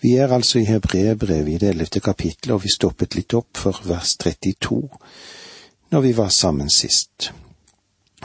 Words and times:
Vi 0.00 0.14
er 0.16 0.32
altså 0.32 0.58
i 0.58 0.64
Hebreerbrevet 0.64 1.52
i 1.52 1.58
det 1.60 1.68
ellevte 1.74 2.00
kapittelet, 2.00 2.54
og 2.54 2.62
vi 2.64 2.72
stoppet 2.72 3.14
litt 3.18 3.34
opp 3.36 3.58
for 3.60 3.82
vers 3.84 4.14
32 4.16 4.86
når 5.90 6.00
vi 6.00 6.12
var 6.16 6.30
sammen 6.32 6.70
sist. 6.70 7.32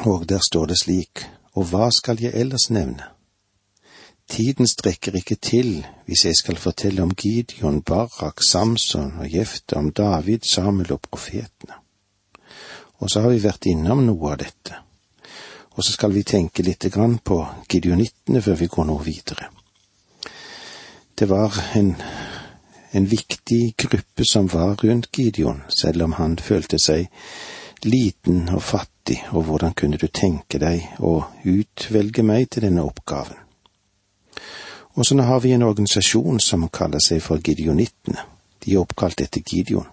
Og 0.05 0.23
der 0.29 0.39
står 0.39 0.65
det 0.71 0.77
slik, 0.79 1.25
og 1.53 1.67
hva 1.71 1.89
skal 1.91 2.21
jeg 2.21 2.31
ellers 2.35 2.69
nevne? 2.69 3.09
Tiden 4.29 4.67
strekker 4.67 5.17
ikke 5.19 5.35
til 5.35 5.85
hvis 6.05 6.25
jeg 6.25 6.37
skal 6.39 6.57
fortelle 6.57 7.03
om 7.03 7.11
Gideon, 7.11 7.81
Barak, 7.81 8.43
Samson 8.43 9.11
og 9.19 9.33
Jefte, 9.33 9.75
om 9.75 9.91
David, 9.91 10.47
Samuel 10.47 10.93
og 10.93 11.01
profetene. 11.11 11.75
Og 12.97 13.11
så 13.11 13.21
har 13.21 13.29
vi 13.29 13.43
vært 13.43 13.67
innom 13.67 14.05
noe 14.05 14.31
av 14.31 14.39
dette. 14.41 14.79
Og 15.75 15.83
så 15.83 15.91
skal 15.91 16.13
vi 16.15 16.23
tenke 16.23 16.63
litt 16.63 16.87
grann 16.93 17.17
på 17.19 17.43
gideonittene 17.69 18.41
før 18.41 18.63
vi 18.63 18.71
går 18.71 18.87
noe 18.87 19.03
videre. 19.03 19.51
Det 21.15 21.29
var 21.29 21.53
en, 21.75 21.95
en 22.91 23.05
viktig 23.05 23.73
gruppe 23.77 24.25
som 24.25 24.47
var 24.47 24.75
rundt 24.75 25.17
Gideon, 25.17 25.61
selv 25.69 26.03
om 26.03 26.13
han 26.13 26.37
følte 26.37 26.79
seg 26.79 27.07
liten 27.87 28.49
og 28.51 28.63
fattig, 28.63 29.21
og 29.31 29.47
hvordan 29.47 29.73
kunne 29.79 29.97
du 30.01 30.07
tenke 30.07 30.59
deg 30.59 30.83
å 30.99 31.21
utvelge 31.47 32.23
meg 32.23 32.49
til 32.51 32.67
denne 32.67 32.83
oppgaven? 32.83 33.39
Og 34.95 35.05
så 35.07 35.15
har 35.21 35.39
vi 35.39 35.55
en 35.55 35.63
organisasjon 35.63 36.39
som 36.39 36.67
kaller 36.67 36.99
seg 36.99 37.23
for 37.23 37.39
Gideonittene. 37.39 38.19
De 38.63 38.73
er 38.73 38.83
oppkalt 38.83 39.21
etter 39.23 39.39
Gideon. 39.39 39.87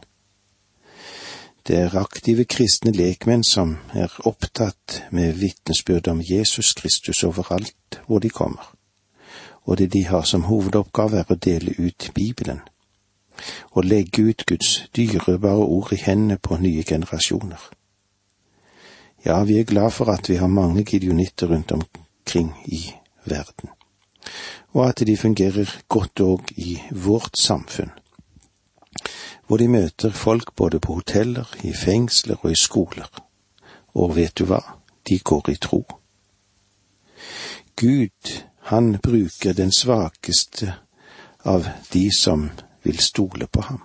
Det 1.62 1.79
er 1.79 1.98
aktive 1.98 2.45
kristne 2.51 2.91
lekmenn 2.91 3.45
som 3.47 3.77
er 3.95 4.11
opptatt 4.27 5.05
med 5.15 5.39
vitnesbyrd 5.39 6.09
om 6.11 6.23
Jesus 6.23 6.75
Kristus 6.75 7.23
overalt 7.23 8.03
hvor 8.09 8.19
de 8.19 8.31
kommer, 8.31 8.73
og 9.65 9.79
det 9.79 9.93
de 9.93 10.05
har 10.07 10.23
som 10.29 10.47
hovedoppgave 10.48 11.19
er 11.19 11.30
å 11.30 11.39
dele 11.39 11.75
ut 11.79 12.11
Bibelen, 12.15 12.61
og 13.73 13.84
legge 13.84 14.23
ut 14.23 14.47
Guds 14.47 14.89
dyrebare 14.97 15.66
ord 15.66 15.92
i 15.92 16.00
hendene 16.03 16.39
på 16.39 16.59
nye 16.61 16.83
generasjoner. 16.83 17.70
Ja, 19.25 19.42
vi 19.45 19.59
er 19.59 19.69
glad 19.69 19.91
for 19.91 20.11
at 20.11 20.28
vi 20.28 20.37
har 20.37 20.50
mange 20.50 20.84
gideonitter 20.84 21.47
rundt 21.47 21.72
omkring 21.72 22.53
i 22.67 22.83
verden 23.25 23.70
og 24.72 24.89
at 24.89 25.03
de 25.06 25.17
fungerer 25.17 25.70
godt 25.89 26.20
òg 26.20 26.53
i 26.56 26.78
vårt 26.91 27.37
samfunn, 27.39 27.91
hvor 29.47 29.61
de 29.61 29.69
møter 29.69 30.11
folk 30.11 30.55
både 30.56 30.81
på 30.81 30.94
hoteller, 31.00 31.48
i 31.65 31.72
fengsler 31.72 32.41
og 32.41 32.53
i 32.53 32.56
skoler. 32.56 33.09
Og 33.94 34.17
vet 34.17 34.39
du 34.39 34.47
hva, 34.48 34.62
de 35.09 35.19
går 35.19 35.50
i 35.53 35.59
tro. 35.61 35.83
Gud, 37.77 38.33
han 38.63 38.99
bruker 39.03 39.53
den 39.53 39.73
svakeste 39.73 40.75
av 41.39 41.69
de 41.93 42.11
som 42.13 42.51
vil 42.83 42.99
stole 42.99 43.47
på 43.47 43.61
ham. 43.61 43.81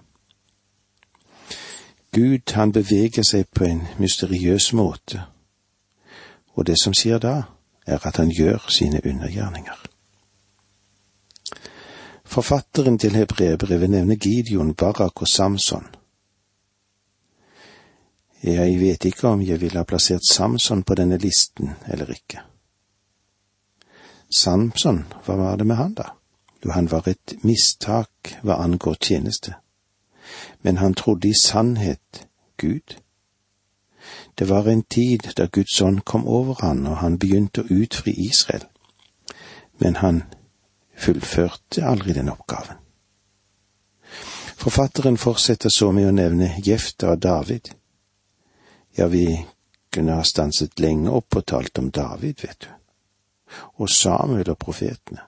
Gud, 2.11 2.51
han 2.51 2.71
beveger 2.71 3.23
seg 3.23 3.49
på 3.53 3.65
en 3.65 3.81
mysteriøs 3.99 4.71
måte, 4.73 5.21
og 6.53 6.65
det 6.65 6.77
som 6.81 6.93
skjer 6.93 7.19
da, 7.21 7.35
er 7.85 8.01
at 8.05 8.17
han 8.17 8.29
gjør 8.29 8.69
sine 8.69 9.01
undergjerninger. 9.05 9.85
Forfatteren 12.27 12.99
til 12.99 13.15
hebreerbrevet 13.15 13.89
nevner 13.89 14.15
Gideon, 14.15 14.73
Barak 14.73 15.21
og 15.21 15.27
Samson. 15.27 15.85
Jeg 18.43 18.79
vet 18.79 19.05
ikke 19.05 19.27
om 19.27 19.41
jeg 19.41 19.61
ville 19.61 19.79
ha 19.79 19.87
plassert 19.87 20.25
Samson 20.29 20.83
på 20.83 20.95
denne 20.95 21.17
listen 21.17 21.73
eller 21.87 22.11
ikke. 22.13 22.43
Samson, 24.29 25.05
hva 25.25 25.35
var 25.35 25.57
det 25.57 25.67
med 25.67 25.77
han 25.79 25.93
da? 25.93 26.11
Jo, 26.63 26.71
han 26.71 26.89
var 26.91 27.07
et 27.07 27.35
mistak 27.43 28.33
hva 28.43 28.59
angår 28.63 28.97
tjeneste. 29.01 29.55
Men 30.61 30.77
han 30.77 30.93
trodde 30.93 31.29
i 31.29 31.33
sannhet 31.33 32.27
Gud. 32.57 32.97
Det 34.35 34.49
var 34.49 34.67
en 34.67 34.83
tid 34.83 35.29
da 35.37 35.47
Guds 35.47 35.81
ånd 35.81 36.03
kom 36.03 36.27
over 36.27 36.57
han, 36.61 36.87
og 36.87 36.97
han 36.97 37.17
begynte 37.17 37.63
å 37.63 37.71
utfri 37.83 38.13
Israel. 38.27 38.65
Men 39.79 39.95
han 40.03 40.23
fullførte 40.97 41.85
aldri 41.85 42.13
den 42.13 42.29
oppgaven. 42.29 42.77
Forfatteren 44.57 45.17
fortsetter 45.17 45.69
så 45.69 45.91
med 45.91 46.09
å 46.09 46.15
nevne 46.15 46.55
Jefta 46.65 47.13
og 47.13 47.21
David. 47.21 47.69
Ja, 48.97 49.07
vi 49.07 49.45
kunne 49.93 50.17
ha 50.17 50.23
stanset 50.25 50.79
lenge 50.79 51.13
opp 51.13 51.37
og 51.37 51.45
talt 51.45 51.77
om 51.77 51.91
David, 51.93 52.41
vet 52.41 52.65
du, 52.65 52.71
og 53.77 53.89
Samuel 53.89 54.49
og 54.49 54.57
profetene. 54.57 55.19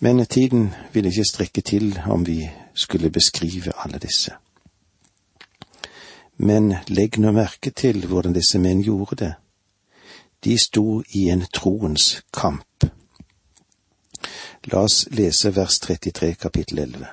Men 0.00 0.26
tiden 0.26 0.74
ville 0.92 1.08
ikke 1.08 1.24
strekke 1.24 1.60
til 1.60 2.00
om 2.06 2.26
vi 2.26 2.50
skulle 2.74 3.10
beskrive 3.10 3.72
alle 3.84 3.98
disse. 3.98 4.32
Men 6.36 6.74
legg 6.88 7.18
nå 7.20 7.32
merke 7.36 7.70
til 7.70 8.06
hvordan 8.06 8.32
disse 8.32 8.58
menn 8.58 8.80
gjorde 8.82 9.16
det. 9.24 9.34
De 10.44 10.56
sto 10.58 11.02
i 11.12 11.28
en 11.28 11.44
troens 11.52 12.22
kamp. 12.32 12.86
La 14.72 14.84
oss 14.86 15.04
lese 15.12 15.52
vers 15.56 15.78
33 15.80 16.34
kapittel 16.34 16.78
11. 16.78 17.06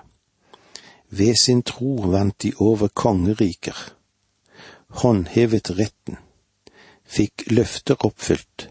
Ved 1.09 1.35
sin 1.35 1.62
tro 1.63 1.96
vant 2.12 2.41
de 2.44 2.53
over 2.59 2.88
kongeriker, 2.88 3.75
håndhevet 5.03 5.72
retten, 5.79 6.17
fikk 7.03 7.47
løfter 7.51 8.00
oppfylt, 8.06 8.69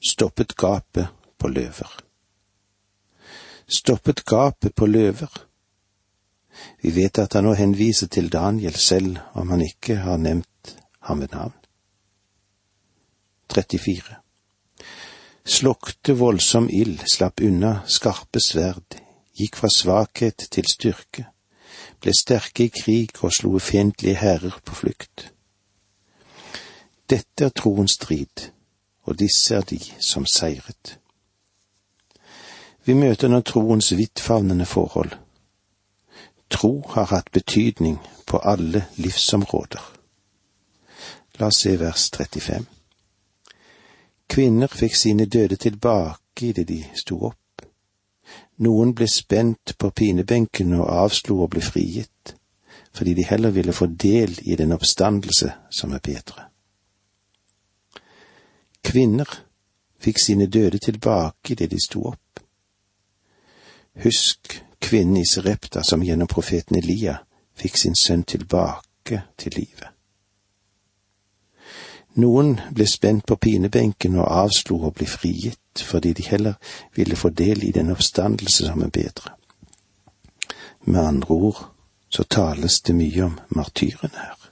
stoppet 0.00 0.56
gapet 0.56 1.08
på 1.38 1.48
løver. 1.48 1.90
Stoppet 3.68 4.24
gapet 4.24 4.74
på 4.74 4.86
løver. 4.86 5.44
Vi 6.82 6.94
vet 6.94 7.18
at 7.18 7.34
han 7.34 7.44
nå 7.46 7.54
henviser 7.54 8.08
til 8.10 8.30
Daniel 8.32 8.74
selv 8.74 9.18
om 9.34 9.50
han 9.50 9.62
ikke 9.62 9.96
har 10.02 10.16
nevnt 10.16 10.76
ham 11.00 11.20
ved 11.20 11.28
navn. 11.32 11.54
34 13.54 14.16
Slokte 15.48 16.12
voldsom 16.12 16.68
ild, 16.68 17.00
slapp 17.08 17.40
unna 17.40 17.78
skarpe 17.88 18.40
sverd, 18.42 18.98
gikk 19.38 19.56
fra 19.56 19.70
svakhet 19.72 20.44
til 20.52 20.66
styrke, 20.68 21.24
ble 22.02 22.12
sterke 22.12 22.66
i 22.66 22.72
krig 22.74 23.16
og 23.22 23.32
slo 23.32 23.54
fiendtlige 23.58 24.20
hærer 24.20 24.58
på 24.64 24.76
flukt. 24.76 25.30
Dette 27.08 27.48
er 27.48 27.54
troens 27.56 27.96
strid, 27.96 28.50
og 29.08 29.18
disse 29.18 29.54
er 29.56 29.64
de 29.64 29.78
som 30.00 30.26
seiret. 30.26 30.98
Vi 32.84 32.94
møter 32.94 33.28
nå 33.28 33.40
troens 33.40 33.90
vidtfavnende 33.96 34.66
forhold. 34.68 35.12
Tro 36.50 36.72
har 36.94 37.08
hatt 37.10 37.32
betydning 37.32 37.98
på 38.26 38.40
alle 38.44 38.84
livsområder. 38.96 39.82
La 41.38 41.46
oss 41.52 41.62
se 41.64 41.74
vers 41.80 42.08
35. 42.16 42.64
Kvinner 44.28 44.72
fikk 44.80 44.96
sine 44.96 45.26
døde 45.26 45.56
tilbake 45.56 46.50
idet 46.50 46.68
de 46.68 46.82
sto 46.96 47.20
opp. 47.30 47.64
Noen 48.64 48.92
ble 48.94 49.08
spent 49.08 49.76
på 49.78 49.90
pinebenken 49.90 50.74
og 50.80 50.90
avslo 51.04 51.42
å 51.44 51.48
bli 51.52 51.62
frigitt, 51.64 52.34
fordi 52.92 53.14
de 53.14 53.28
heller 53.28 53.54
ville 53.54 53.72
få 53.72 53.86
del 53.86 54.34
i 54.42 54.56
den 54.56 54.72
oppstandelse 54.76 55.52
som 55.70 55.92
er 55.96 56.04
bedre. 56.04 56.47
Kvinner 58.84 59.28
fikk 60.00 60.20
sine 60.22 60.46
døde 60.46 60.78
tilbake 60.78 61.52
idet 61.52 61.70
de 61.70 61.80
sto 61.82 62.04
opp. 62.12 62.40
Husk 64.04 64.62
kvinnen 64.80 65.16
i 65.16 65.26
Serepta 65.26 65.82
som 65.82 66.02
gjennom 66.02 66.30
profeten 66.30 66.78
Elia 66.78 67.18
fikk 67.58 67.76
sin 67.76 67.96
sønn 67.98 68.22
tilbake 68.22 69.22
til 69.36 69.56
livet. 69.56 69.88
Noen 72.18 72.56
ble 72.74 72.86
spent 72.86 73.26
på 73.26 73.36
pinebenken 73.36 74.16
og 74.18 74.30
avslo 74.30 74.80
å 74.86 74.94
bli 74.94 75.06
frigitt 75.06 75.82
fordi 75.86 76.12
de 76.18 76.24
heller 76.26 76.56
ville 76.96 77.18
få 77.18 77.30
del 77.30 77.62
i 77.64 77.74
den 77.74 77.92
oppstandelse 77.94 78.66
som 78.66 78.82
er 78.82 78.90
bedre. 78.90 79.34
Med 80.86 81.04
andre 81.04 81.34
ord 81.34 81.60
så 82.08 82.24
tales 82.24 82.80
det 82.80 82.96
mye 82.96 83.24
om 83.28 83.38
martyrene 83.54 84.18
her. 84.18 84.47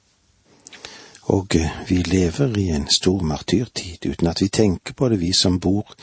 Og 1.27 1.57
eh, 1.57 1.71
vi 1.89 2.03
lever 2.03 2.59
i 2.59 2.69
en 2.71 2.89
stor 2.89 3.23
martyrtid 3.23 4.07
uten 4.07 4.31
at 4.31 4.43
vi 4.43 4.49
tenker 4.49 4.95
på 4.95 5.09
det, 5.09 5.21
vi 5.21 5.33
som 5.33 5.59
bor 5.59 5.95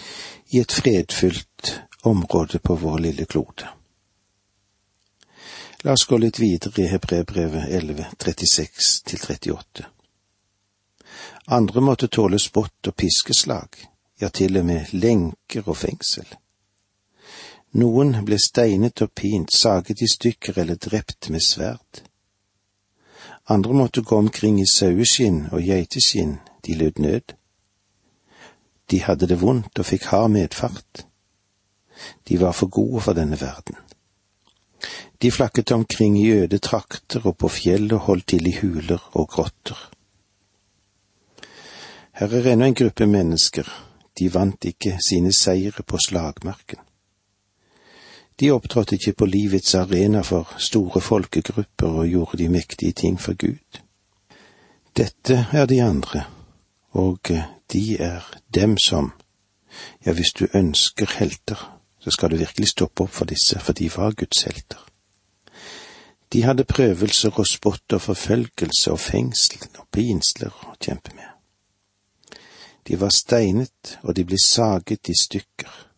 i 0.52 0.60
et 0.60 0.72
fredfylt 0.72 1.80
område 2.04 2.60
på 2.60 2.76
vår 2.76 2.98
lille 2.98 3.26
klode. 3.26 3.70
La 5.84 5.96
oss 5.96 6.06
gå 6.08 6.18
litt 6.18 6.40
videre 6.40 6.84
i 6.84 6.88
Hebrebrevet 6.88 7.68
11, 7.70 8.06
36-38. 8.20 9.88
Andre 11.46 11.82
måtte 11.82 12.08
tåle 12.08 12.40
spott 12.40 12.88
og 12.88 12.96
piskeslag, 12.96 13.76
ja, 14.20 14.30
til 14.30 14.58
og 14.60 14.66
med 14.66 14.94
lenker 14.96 15.68
og 15.68 15.78
fengsel. 15.78 16.28
Noen 17.80 18.16
ble 18.24 18.38
steinet 18.40 19.02
og 19.02 19.12
pint, 19.18 19.52
saget 19.52 20.04
i 20.06 20.08
stykker 20.08 20.60
eller 20.62 20.80
drept 20.80 21.30
med 21.34 21.44
sverd. 21.44 22.04
Andre 23.50 23.74
måtte 23.74 24.02
gå 24.02 24.18
omkring 24.18 24.62
i 24.62 24.66
saueskinn 24.66 25.48
og 25.52 25.62
geiteskinn, 25.62 26.38
de 26.66 26.76
lød 26.76 27.00
nød. 27.00 27.34
De 28.92 29.00
hadde 29.04 29.28
det 29.28 29.42
vondt 29.42 29.80
og 29.80 29.86
fikk 29.86 30.06
hard 30.12 30.32
medfart. 30.32 31.06
De 32.28 32.40
var 32.40 32.52
for 32.52 32.68
gode 32.68 33.02
for 33.02 33.14
denne 33.14 33.40
verden. 33.42 33.76
De 35.22 35.32
flakket 35.32 35.72
omkring 35.72 36.18
i 36.20 36.30
øde 36.32 36.58
trakter 36.58 37.28
og 37.28 37.38
på 37.38 37.48
fjellet 37.48 38.00
holdt 38.00 38.28
til 38.28 38.48
i 38.48 38.56
huler 38.62 39.10
og 39.12 39.28
grotter. 39.28 39.92
Her 42.14 42.34
er 42.38 42.52
ennå 42.52 42.66
en 42.66 42.76
gruppe 42.76 43.06
mennesker, 43.06 43.68
de 44.20 44.34
vant 44.34 44.66
ikke 44.66 44.98
sine 45.08 45.32
seire 45.34 45.84
på 45.84 45.98
slagmarken. 45.98 46.80
De 48.40 48.52
opptrådte 48.52 48.96
ikke 48.96 49.14
på 49.14 49.26
livets 49.26 49.76
arena 49.76 50.22
for 50.22 50.56
store 50.58 51.02
folkegrupper 51.02 51.88
og 51.88 52.08
gjorde 52.08 52.38
de 52.38 52.50
mektige 52.50 52.92
ting 52.92 53.22
for 53.22 53.34
Gud. 53.34 53.82
Dette 54.98 55.48
er 55.54 55.66
de 55.66 55.84
andre, 55.84 56.24
og 56.92 57.20
de 57.74 57.98
er 57.98 58.34
dem 58.54 58.78
som, 58.78 59.14
ja, 60.06 60.14
hvis 60.14 60.34
du 60.40 60.48
ønsker 60.54 61.18
helter, 61.20 61.80
så 62.00 62.12
skal 62.12 62.32
du 62.32 62.36
virkelig 62.36 62.68
stoppe 62.68 63.04
opp 63.04 63.10
for 63.10 63.26
disse, 63.26 63.60
for 63.60 63.74
de 63.74 63.90
var 63.96 64.12
Guds 64.12 64.42
helter. 64.44 64.82
De 66.34 66.44
hadde 66.44 66.64
prøvelser 66.64 67.40
og 67.40 67.48
spott 67.48 67.94
og 67.94 68.02
forfølgelse 68.02 68.92
og 68.92 69.00
fengsel 69.00 69.68
og 69.78 69.88
pinsler 69.92 70.54
å 70.66 70.74
kjempe 70.82 71.14
med. 71.16 71.30
De 72.88 73.00
var 73.00 73.14
steinet, 73.16 74.00
og 74.02 74.16
de 74.16 74.26
ble 74.26 74.40
saget 74.42 75.10
i 75.10 75.16
stykker. 75.22 75.93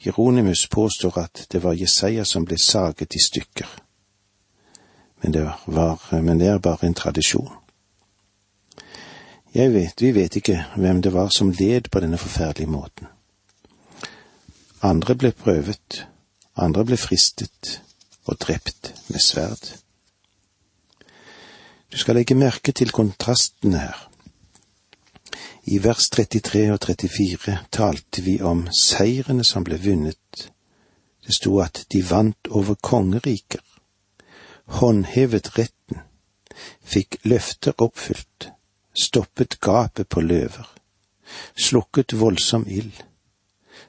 Jeronimus 0.00 0.66
påstår 0.66 1.18
at 1.18 1.46
det 1.52 1.62
var 1.62 1.76
Jesaja 1.76 2.24
som 2.24 2.44
ble 2.44 2.58
saget 2.58 3.14
i 3.14 3.20
stykker, 3.20 3.68
men 5.22 5.32
det, 5.32 5.42
var, 5.66 6.20
men 6.20 6.38
det 6.40 6.48
er 6.48 6.58
bare 6.58 6.86
en 6.86 6.94
tradisjon. 6.94 7.52
Jeg 9.54 9.72
vet, 9.74 10.02
vi 10.02 10.12
vet 10.14 10.36
ikke 10.36 10.64
hvem 10.76 11.02
det 11.02 11.12
var 11.12 11.28
som 11.28 11.50
led 11.50 11.90
på 11.90 12.00
denne 12.00 12.18
forferdelige 12.18 12.70
måten. 12.70 13.06
Andre 14.82 15.14
ble 15.14 15.32
prøvet, 15.36 16.06
andre 16.56 16.84
ble 16.84 16.96
fristet 16.96 17.80
og 18.24 18.38
drept 18.40 18.94
med 19.08 19.20
sverd. 19.20 19.74
Du 21.92 21.98
skal 21.98 22.16
legge 22.16 22.38
merke 22.38 22.72
til 22.72 22.94
kontrasten 22.94 23.74
her. 23.74 24.09
I 25.64 25.78
vers 25.84 26.08
33 26.08 26.70
og 26.72 26.78
34 26.80 27.56
talte 27.72 28.22
vi 28.24 28.38
om 28.40 28.62
seirene 28.72 29.44
som 29.44 29.64
ble 29.64 29.76
vunnet. 29.82 30.46
Det 31.20 31.34
sto 31.36 31.58
at 31.60 31.82
de 31.92 32.00
vant 32.08 32.48
over 32.48 32.78
kongeriker, 32.80 33.60
håndhevet 34.80 35.50
retten, 35.58 36.00
fikk 36.80 37.18
løfter 37.28 37.76
oppfylt, 37.76 38.48
stoppet 38.96 39.58
gapet 39.60 40.08
på 40.08 40.24
løver, 40.24 40.64
slukket 41.52 42.16
voldsom 42.16 42.64
ild, 42.64 43.04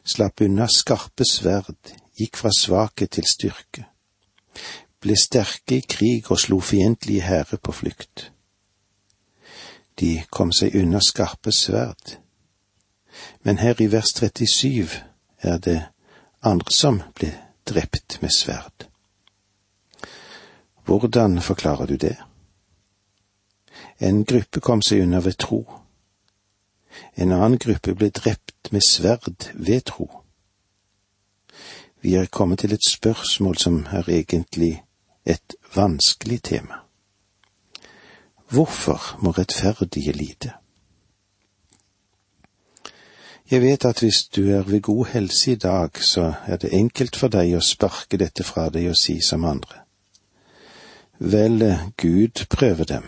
slapp 0.03 0.43
unna 0.43 0.67
skarpe 0.67 1.23
sverd, 1.27 1.95
gikk 2.19 2.35
fra 2.35 2.51
svakhet 2.51 3.15
til 3.15 3.31
styrke, 3.31 3.87
ble 4.99 5.15
sterke 5.15 5.79
i 5.79 5.87
krig 5.87 6.27
og 6.29 6.43
slo 6.43 6.59
fiendtlige 6.59 7.23
hærer 7.31 7.63
på 7.63 7.79
flukt 7.79 8.27
de 10.01 10.23
kom 10.29 10.51
seg 10.51 10.75
unna 10.75 10.99
skarpe 11.01 11.51
sverd. 11.53 12.17
Men 13.45 13.57
her 13.61 13.81
i 13.81 13.87
vers 13.91 14.13
37 14.17 14.97
er 15.41 15.57
det 15.57 15.79
andre 16.41 16.73
som 16.73 17.01
ble 17.15 17.29
drept 17.69 18.17
med 18.21 18.33
sverd. 18.33 18.87
Hvordan 20.85 21.41
forklarer 21.41 21.85
du 21.85 21.95
det? 21.95 22.17
En 23.99 24.23
gruppe 24.25 24.59
kom 24.59 24.81
seg 24.81 25.05
unna 25.05 25.21
ved 25.21 25.37
tro. 25.37 25.61
En 27.15 27.31
annen 27.31 27.61
gruppe 27.61 27.93
ble 27.95 28.09
drept 28.09 28.71
med 28.71 28.81
sverd 28.81 29.51
ved 29.53 29.85
tro. 29.85 30.09
Vi 32.01 32.15
er 32.17 32.25
kommet 32.25 32.59
til 32.59 32.73
et 32.73 32.85
spørsmål 32.87 33.57
som 33.57 33.83
er 33.91 34.09
egentlig 34.09 34.81
et 35.25 35.55
vanskelig 35.75 36.41
tema. 36.43 36.80
Hvorfor 38.51 39.17
må 39.23 39.31
rettferdige 39.31 40.11
lide? 40.11 40.51
Jeg 43.51 43.61
vet 43.61 43.85
at 43.85 43.99
hvis 43.99 44.23
du 44.23 44.49
er 44.49 44.63
ved 44.63 44.81
god 44.81 45.05
helse 45.05 45.51
i 45.51 45.55
dag, 45.55 45.89
så 46.03 46.33
er 46.47 46.57
det 46.57 46.73
enkelt 46.73 47.15
for 47.15 47.31
deg 47.31 47.55
å 47.55 47.63
sparke 47.63 48.19
dette 48.19 48.43
fra 48.43 48.69
deg 48.69 48.89
og 48.91 48.99
si 48.99 49.21
som 49.23 49.47
andre. 49.47 49.81
Vel, 51.19 51.63
Gud 51.97 52.45
prøver 52.49 52.83
dem. 52.83 53.07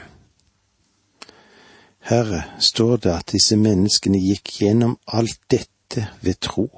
Herre, 1.99 2.43
står 2.59 2.97
det 2.97 3.11
at 3.11 3.31
disse 3.31 3.55
menneskene 3.59 4.23
gikk 4.23 4.55
gjennom 4.61 4.97
alt 5.07 5.39
dette 5.51 6.07
ved 6.21 6.39
tro. 6.39 6.69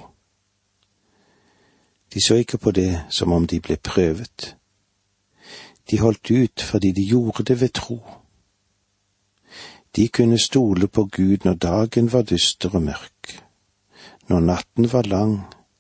De 2.14 2.22
så 2.22 2.42
ikke 2.42 2.58
på 2.58 2.72
det 2.72 3.06
som 3.10 3.32
om 3.32 3.48
de 3.48 3.60
ble 3.60 3.78
prøvet. 3.78 4.56
De 5.92 6.00
holdt 6.00 6.32
ut 6.32 6.62
fordi 6.62 6.92
de 6.92 7.10
gjorde 7.14 7.44
det 7.44 7.62
ved 7.62 7.74
tro. 7.74 8.25
De 9.96 10.08
kunne 10.08 10.40
stole 10.40 10.88
på 10.88 11.06
Gud 11.12 11.46
når 11.46 11.54
dagen 11.54 12.12
var 12.12 12.22
dyster 12.22 12.74
og 12.76 12.82
mørk, 12.84 13.44
når 14.28 14.40
natten 14.40 14.90
var 14.92 15.08
lang, 15.08 15.38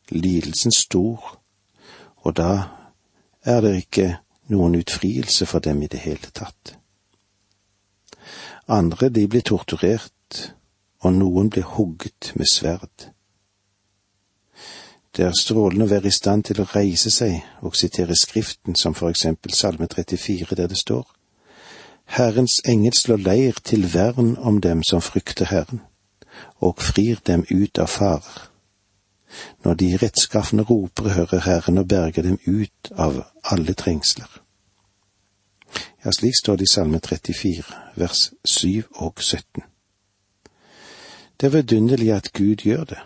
lidelsen 0.09 0.71
stor, 0.71 1.39
og 2.15 2.37
da 2.37 2.51
er 3.43 3.61
det 3.61 3.75
ikke 3.75 4.07
noen 4.53 4.77
utfrielse 4.79 5.45
for 5.45 5.59
dem 5.59 5.81
i 5.81 5.89
det 5.91 5.99
hele 6.05 6.31
tatt. 6.31 6.77
Andre, 8.67 9.09
de 9.09 9.27
blir 9.27 9.43
torturert, 9.45 10.53
og 11.03 11.13
noen 11.13 11.49
blir 11.49 11.67
hugget 11.75 12.31
med 12.35 12.49
sverd. 12.51 13.09
Det 15.15 15.25
er 15.25 15.35
strålende 15.37 15.85
å 15.85 15.91
være 15.91 16.07
i 16.07 16.15
stand 16.15 16.47
til 16.47 16.63
å 16.63 16.69
reise 16.71 17.11
seg 17.11 17.43
og 17.61 17.75
sitere 17.75 18.15
Skriften, 18.15 18.75
som 18.75 18.95
for 18.95 19.11
eksempel 19.11 19.53
Salme 19.53 19.87
34, 19.91 20.55
der 20.55 20.71
det 20.71 20.79
står 20.79 21.14
Herrens 22.05 22.61
engel 22.65 22.93
slår 22.93 23.17
leir 23.17 23.59
til 23.63 23.93
vern 23.93 24.37
om 24.37 24.61
dem 24.61 24.83
som 24.83 25.01
frykter 25.01 25.45
Herren, 25.45 25.81
og 26.59 26.81
frir 26.81 27.19
dem 27.27 27.45
ut 27.51 27.79
av 27.79 27.87
farer. 27.87 28.49
Når 29.63 29.73
de 29.73 29.97
rettskaffende 29.97 30.63
roper, 30.63 31.09
hører 31.09 31.39
Herren 31.39 31.77
og 31.77 31.87
berger 31.87 32.23
dem 32.23 32.39
ut 32.47 32.91
av 32.91 33.23
alle 33.43 33.73
trengsler. 33.73 34.41
Ja, 36.05 36.11
slik 36.11 36.35
står 36.37 36.55
det 36.55 36.63
i 36.69 36.73
Salme 36.73 36.99
34, 36.99 37.63
vers 37.95 38.31
7 38.45 38.83
og 38.91 39.13
17. 39.19 39.63
Det 41.41 41.47
er 41.47 41.57
vidunderlig 41.57 42.11
at 42.13 42.33
Gud 42.33 42.55
gjør 42.55 42.83
det. 42.83 43.01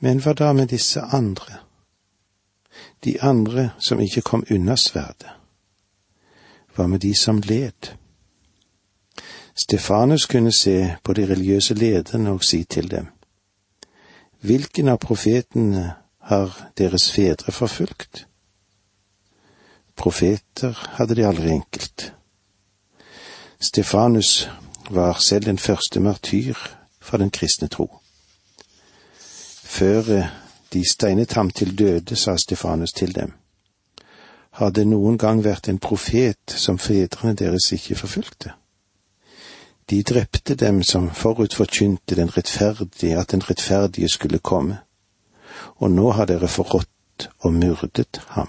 Men 0.00 0.20
hva 0.20 0.34
da 0.34 0.52
med 0.52 0.66
disse 0.68 1.00
andre? 1.00 1.62
De 3.04 3.22
andre 3.22 3.70
som 3.78 4.00
ikke 4.00 4.20
kom 4.20 4.44
unna 4.50 4.76
sverdet? 4.76 5.30
Hva 6.74 6.86
med 6.86 7.00
de 7.00 7.14
som 7.14 7.38
led? 7.38 7.94
Stefanus 9.54 10.26
kunne 10.26 10.52
se 10.52 10.96
på 11.04 11.12
de 11.12 11.26
religiøse 11.26 11.74
lederne 11.74 12.30
og 12.30 12.44
si 12.44 12.64
til 12.64 12.90
dem, 12.90 13.06
Hvilken 14.44 14.88
av 14.88 14.98
profetene 15.00 15.94
har 16.28 16.50
deres 16.76 17.06
fedre 17.12 17.52
forfulgt? 17.52 18.26
Profeter 19.96 20.76
hadde 20.98 21.14
de 21.16 21.24
aldri 21.24 21.48
enkelt. 21.54 22.12
Stefanus 23.60 24.48
var 24.90 25.16
selv 25.18 25.46
den 25.46 25.58
første 25.58 26.00
martyr 26.00 26.54
for 27.00 27.16
den 27.16 27.30
kristne 27.30 27.68
tro. 27.68 27.88
Før 29.64 30.28
de 30.72 30.84
steinet 30.90 31.32
ham 31.32 31.50
til 31.50 31.78
døde, 31.78 32.16
sa 32.16 32.36
Stefanus 32.36 32.92
til 32.92 33.14
dem 33.14 33.32
hadde 34.58 34.84
noen 34.86 35.16
gang 35.18 35.42
vært 35.44 35.68
en 35.68 35.80
profet 35.82 36.54
som 36.64 36.78
fedrene 36.78 37.34
deres 37.38 37.72
ikke 37.74 37.98
forfulgte. 37.98 38.54
De 39.90 40.00
drepte 40.02 40.54
dem 40.56 40.82
som 40.82 41.10
forutforkynte 41.10 42.16
den 42.16 42.30
rettferdige, 42.36 43.18
at 43.18 43.32
den 43.34 43.42
rettferdige 43.44 44.08
skulle 44.08 44.38
komme, 44.38 44.78
og 45.76 45.90
nå 45.90 46.10
har 46.16 46.30
dere 46.30 46.48
forrådt 46.48 47.28
og 47.38 47.52
myrdet 47.52 48.20
ham. 48.36 48.48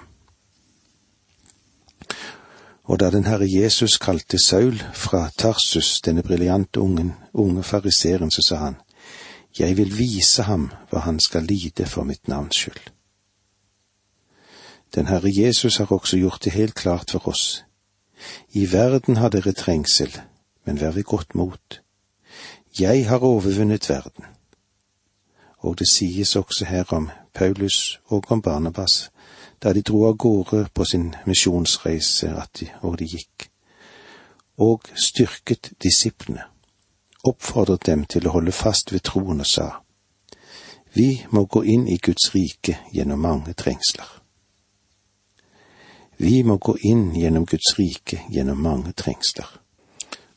Og 2.85 2.99
da 2.99 3.09
den 3.09 3.25
Herre 3.25 3.47
Jesus 3.49 3.97
kalte 3.97 4.37
Saul 4.39 4.77
fra 4.93 5.29
Tarsus, 5.37 6.01
denne 6.05 6.23
briljante 6.23 6.79
ungen, 6.79 7.13
unge 7.33 7.63
fariseeren, 7.63 8.31
så 8.31 8.41
sa 8.47 8.55
han, 8.55 8.75
Jeg 9.59 9.77
vil 9.77 9.97
vise 9.97 10.43
ham 10.43 10.69
hva 10.91 10.99
han 10.99 11.19
skal 11.19 11.43
lide 11.43 11.85
for 11.85 12.03
mitt 12.03 12.27
navns 12.27 12.55
skyld. 12.55 12.94
Den 14.95 15.07
Herre 15.07 15.29
Jesus 15.29 15.77
har 15.77 15.91
også 15.91 16.17
gjort 16.17 16.43
det 16.43 16.53
helt 16.53 16.75
klart 16.75 17.11
for 17.11 17.27
oss. 17.27 17.65
I 18.49 18.71
verden 18.71 19.17
har 19.17 19.29
dere 19.29 19.51
trengsel, 19.51 20.21
men 20.65 20.81
vær 20.81 20.91
ved 20.91 21.03
godt 21.03 21.35
mot. 21.35 21.81
Jeg 22.79 23.09
har 23.09 23.17
overvunnet 23.17 23.89
verden. 23.89 24.25
Og 25.57 25.79
det 25.79 25.87
sies 25.91 26.35
også 26.35 26.65
her 26.65 26.83
om 26.93 27.09
Paulus 27.33 27.99
og 28.05 28.23
om 28.31 28.41
Barnabas, 28.41 29.11
da 29.63 29.73
de 29.73 29.81
dro 29.81 30.05
av 30.07 30.17
gårde 30.17 30.67
på 30.73 30.85
sin 30.85 31.15
misjonsreise, 31.25 32.27
de, 32.59 32.67
og 32.81 32.99
de 32.99 33.07
gikk, 33.07 33.49
og 34.57 34.81
styrket 34.95 35.71
disiplene, 35.83 36.43
oppfordret 37.23 37.85
dem 37.85 38.05
til 38.05 38.27
å 38.27 38.35
holde 38.37 38.51
fast 38.51 38.93
ved 38.93 39.03
troen 39.03 39.39
og 39.39 39.47
sa, 39.47 39.69
Vi 40.93 41.25
må 41.31 41.45
gå 41.45 41.63
inn 41.63 41.87
i 41.87 41.97
Guds 41.97 42.35
rike 42.35 42.77
gjennom 42.93 43.19
mange 43.19 43.53
trengsler. 43.53 44.24
Vi 46.17 46.43
må 46.43 46.57
gå 46.57 46.77
inn 46.87 47.09
gjennom 47.15 47.45
Guds 47.45 47.75
rike 47.79 48.21
gjennom 48.31 48.61
mange 48.63 48.93
trengsler. 48.95 49.49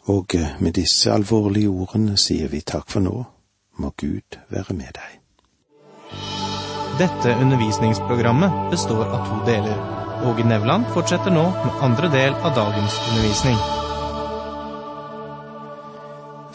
Og 0.09 0.35
eh, 0.35 0.57
med 0.61 0.75
disse 0.79 1.13
alvorlige 1.13 1.71
ordene 1.71 2.17
sier 2.19 2.49
vi 2.49 2.65
takk 2.67 2.89
for 2.91 3.05
nå. 3.05 3.15
Må 3.79 3.93
Gud 3.97 4.41
være 4.51 4.75
med 4.75 4.97
deg. 4.97 5.19
Dette 6.99 7.37
undervisningsprogrammet 7.39 8.71
består 8.73 9.05
av 9.07 9.29
to 9.29 9.43
deler. 9.47 9.77
Åge 10.27 10.47
Nevland 10.49 10.89
fortsetter 10.95 11.31
nå 11.31 11.45
med 11.53 11.85
andre 11.87 12.11
del 12.11 12.35
av 12.35 12.57
dagens 12.59 12.99
undervisning. 13.11 13.88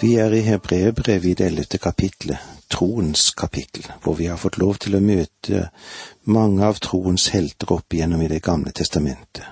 Vi 0.03 0.15
er 0.15 0.33
i 0.35 0.41
Hebreerbrevet 0.41 1.25
i 1.25 1.33
det 1.33 1.45
ellevte 1.45 1.77
kapitlet, 1.77 2.37
troens 2.69 3.29
kapittel, 3.31 3.85
hvor 4.03 4.13
vi 4.13 4.25
har 4.25 4.37
fått 4.37 4.57
lov 4.59 4.75
til 4.83 4.97
å 4.97 4.99
møte 4.99 5.61
mange 6.27 6.65
av 6.67 6.81
troens 6.83 7.29
helter 7.31 7.69
opp 7.71 7.93
igjennom 7.95 8.19
i 8.25 8.27
Det 8.27 8.41
gamle 8.43 8.73
testamentet, 8.75 9.45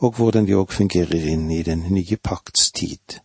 og 0.00 0.16
hvordan 0.16 0.46
de 0.48 0.54
òg 0.56 0.72
fungerer 0.72 1.26
inn 1.28 1.50
i 1.52 1.60
den 1.66 1.82
nye 1.92 2.16
pakts 2.16 2.70
tid. 2.72 3.18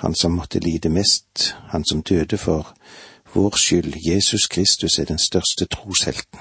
Han 0.00 0.16
som 0.16 0.32
måtte 0.32 0.62
lide 0.64 0.88
mest, 0.88 1.52
han 1.74 1.84
som 1.84 2.00
døde 2.00 2.38
for 2.38 2.72
vår 3.34 3.58
skyld, 3.60 3.98
Jesus 4.00 4.46
Kristus 4.48 4.96
er 4.98 5.10
den 5.12 5.20
største 5.20 5.66
troshelten. 5.66 6.40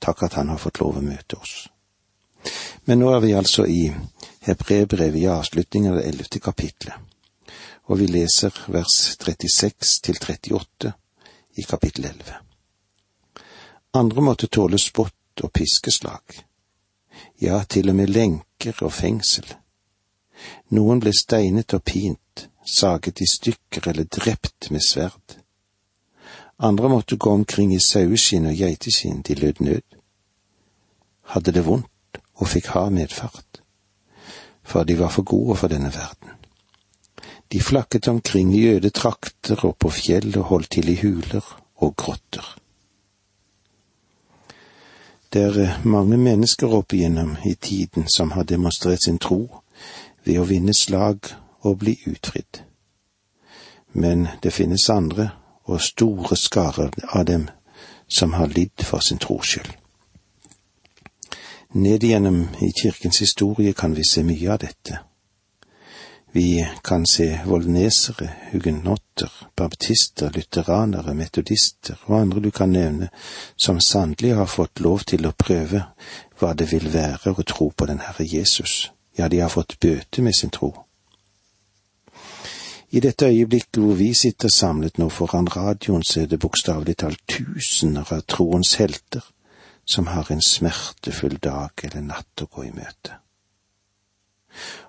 Takk 0.00 0.22
at 0.22 0.38
han 0.40 0.48
har 0.48 0.62
fått 0.62 0.80
lov 0.80 0.96
å 0.96 1.04
møte 1.04 1.36
oss. 1.36 1.68
Men 2.86 3.04
nå 3.04 3.12
er 3.12 3.20
vi 3.20 3.36
altså 3.36 3.68
i 3.68 3.92
Hebreerbrevet 4.48 5.20
i 5.20 5.28
avslutningen 5.36 5.92
av 5.92 6.00
det 6.00 6.08
ellevte 6.14 6.40
kapitlet 6.40 7.05
og 7.86 7.98
vi 8.00 8.06
leser 8.10 8.54
vers 8.68 9.16
36 9.20 10.00
til 10.02 10.18
38 10.22 10.92
i 11.56 11.62
kapittel 11.62 12.04
11. 12.04 12.34
Andre 13.94 14.22
måtte 14.22 14.46
tåle 14.46 14.78
spott 14.78 15.44
og 15.44 15.52
piskeslag, 15.52 16.42
ja, 17.40 17.62
til 17.64 17.88
og 17.90 17.96
med 17.96 18.12
lenker 18.12 18.82
og 18.82 18.92
fengsel. 18.92 19.46
Noen 20.76 21.00
ble 21.00 21.12
steinet 21.16 21.74
og 21.74 21.84
pint, 21.84 22.48
saget 22.66 23.20
i 23.20 23.28
stykker 23.30 23.88
eller 23.90 24.04
drept 24.04 24.70
med 24.70 24.84
sverd. 24.84 25.38
Andre 26.58 26.88
måtte 26.88 27.16
gå 27.16 27.30
omkring 27.30 27.74
i 27.74 27.80
saueskinn 27.80 28.48
og 28.50 28.56
geiteskinn, 28.56 29.22
de 29.22 29.34
lød 29.34 29.60
nød. 29.60 29.98
Hadde 31.32 31.52
det 31.52 31.66
vondt 31.66 32.20
og 32.34 32.48
fikk 32.48 32.72
hard 32.74 32.92
medfart, 32.92 33.62
for 34.62 34.84
de 34.84 34.98
var 34.98 35.12
for 35.12 35.22
gode 35.22 35.56
for 35.56 35.68
denne 35.68 35.92
verden. 35.94 36.36
De 37.52 37.60
flakket 37.60 38.08
omkring 38.08 38.54
i 38.54 38.66
øde 38.66 38.90
trakter 38.90 39.64
og 39.64 39.76
på 39.78 39.90
fjell 39.90 40.38
og 40.38 40.44
holdt 40.44 40.70
til 40.70 40.88
i 40.88 40.96
huler 41.02 41.62
og 41.76 41.96
grotter. 41.96 42.56
Det 45.32 45.42
er 45.42 45.80
mange 45.84 46.16
mennesker 46.16 46.74
opp 46.74 46.92
igjennom 46.92 47.36
i 47.44 47.54
tiden 47.54 48.08
som 48.08 48.30
har 48.30 48.42
demonstrert 48.42 49.02
sin 49.04 49.18
tro 49.18 49.60
ved 50.24 50.38
å 50.40 50.46
vinne 50.48 50.74
slag 50.74 51.28
og 51.60 51.78
bli 51.78 51.98
utfridd. 52.06 52.62
Men 53.92 54.28
det 54.42 54.52
finnes 54.52 54.90
andre 54.90 55.30
og 55.64 55.82
store 55.82 56.36
skarer 56.36 56.90
av 57.12 57.26
dem 57.26 57.48
som 58.08 58.32
har 58.32 58.46
lidd 58.46 58.82
for 58.82 59.00
sin 59.00 59.18
tros. 59.18 59.58
Ned 61.74 62.04
igjennom 62.04 62.46
i 62.62 62.70
kirkens 62.82 63.18
historie 63.18 63.72
kan 63.72 63.94
vi 63.94 64.04
se 64.04 64.22
mye 64.22 64.52
av 64.52 64.62
dette 64.62 65.02
vi 66.36 66.68
kan 66.82 67.06
se 67.06 67.40
voldnesere, 67.46 68.32
hugenotter, 68.52 69.32
baptister, 69.56 70.30
lutheranere, 70.34 71.14
metodister 71.14 71.96
og 72.04 72.20
andre 72.20 72.42
du 72.44 72.50
kan 72.50 72.74
nevne, 72.76 73.08
som 73.56 73.80
sannelig 73.80 74.34
har 74.36 74.50
fått 74.52 74.82
lov 74.84 75.06
til 75.08 75.24
å 75.24 75.32
prøve 75.32 75.80
hva 76.36 76.52
det 76.52 76.68
vil 76.74 76.90
være 76.92 77.32
å 77.32 77.46
tro 77.54 77.70
på 77.72 77.88
den 77.88 78.04
Herre 78.04 78.28
Jesus. 78.28 78.90
Ja, 79.16 79.30
de 79.32 79.40
har 79.40 79.48
fått 79.48 79.78
bøte 79.80 80.22
med 80.22 80.36
sin 80.36 80.52
tro. 80.52 80.74
I 82.92 83.00
dette 83.00 83.32
øyeblikket 83.32 83.80
hvor 83.80 83.96
vi 83.96 84.12
sitter 84.14 84.52
samlet 84.52 85.00
nå 85.00 85.08
foran 85.08 85.48
radioen, 85.48 86.04
så 86.04 86.20
er 86.20 86.32
det 86.34 86.44
bokstavelig 86.44 87.00
talt 87.00 87.24
tusener 87.32 88.12
av 88.12 88.28
troens 88.28 88.76
helter 88.76 89.24
som 89.88 90.12
har 90.12 90.28
en 90.28 90.44
smertefull 90.44 91.40
dag 91.40 91.88
eller 91.88 92.10
natt 92.12 92.44
å 92.44 92.52
gå 92.52 92.68
i 92.68 92.74
møte 92.76 93.22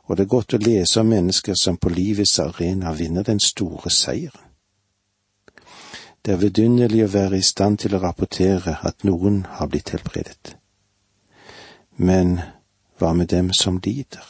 og 0.03 0.17
det 0.17 0.25
er 0.25 0.33
godt 0.35 0.53
å 0.53 0.61
lese 0.61 1.01
om 1.01 1.09
mennesker 1.11 1.55
som 1.59 1.77
på 1.77 1.89
livets 1.89 2.39
arena 2.39 2.93
vinner 2.93 3.23
den 3.23 3.39
store 3.39 3.91
seieren. 3.91 4.43
Det 6.25 6.33
er 6.33 6.41
vidunderlig 6.41 7.05
å 7.05 7.11
være 7.13 7.37
i 7.39 7.45
stand 7.45 7.79
til 7.79 7.95
å 7.95 8.01
rapportere 8.03 8.73
at 8.83 9.05
noen 9.07 9.45
har 9.59 9.69
blitt 9.71 9.93
helbredet. 9.95 10.57
Men 11.97 12.39
hva 12.99 13.13
med 13.13 13.31
dem 13.31 13.53
som 13.55 13.79
lider? 13.85 14.25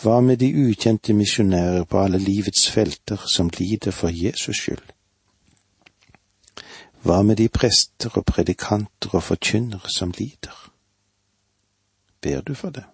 Hva 0.00 0.20
med 0.20 0.40
de 0.40 0.48
ukjente 0.68 1.12
misjonærer 1.12 1.84
på 1.84 2.00
alle 2.00 2.18
livets 2.18 2.64
felter 2.72 3.20
som 3.32 3.50
lider 3.58 3.92
for 3.92 4.08
Jesus 4.08 4.56
skyld? 4.56 4.88
Hva 7.04 7.22
med 7.22 7.36
de 7.36 7.48
prester 7.48 8.16
og 8.18 8.24
predikanter 8.24 9.14
og 9.14 9.22
forkynnere 9.22 9.92
som 9.92 10.16
lider? 10.16 10.56
Ber 12.20 12.40
du 12.40 12.54
for 12.54 12.70
det? 12.70 12.84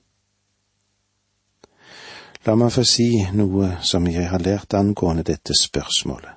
La 2.43 2.57
meg 2.59 2.73
få 2.75 2.83
si 2.83 3.21
noe 3.39 3.77
som 3.87 4.07
jeg 4.11 4.27
har 4.27 4.43
lært 4.43 4.75
angående 4.75 5.23
dette 5.23 5.55
spørsmålet. 5.55 6.35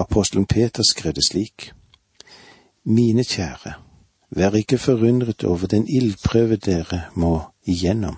Apostelen 0.00 0.46
Peter 0.46 0.82
skrev 0.82 1.12
det 1.12 1.24
slik. 1.26 1.72
Mine 2.84 3.24
kjære, 3.24 3.74
vær 4.30 4.56
ikke 4.56 4.78
forundret 4.78 5.44
over 5.44 5.66
den 5.68 5.84
ildprøve 5.88 6.56
dere 6.56 7.02
må 7.14 7.34
igjennom, 7.66 8.16